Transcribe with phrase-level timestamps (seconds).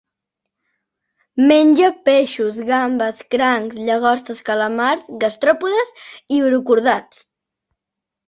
[1.51, 5.93] Menja peixos, gambes, crancs, llagostes, calamars, gastròpodes
[6.39, 7.21] i urocordats.